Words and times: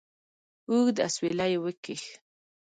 اوږد 0.69 0.97
اسویلی 1.07 1.47
یې 1.53 1.57
وکېښ. 1.63 2.03